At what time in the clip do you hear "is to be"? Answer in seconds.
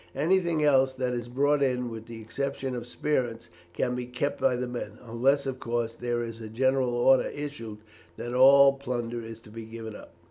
9.21-9.65